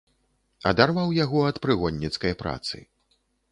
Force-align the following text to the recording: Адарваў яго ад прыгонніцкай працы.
Адарваў 0.71 1.13
яго 1.17 1.45
ад 1.51 1.61
прыгонніцкай 1.67 2.33
працы. 2.43 2.83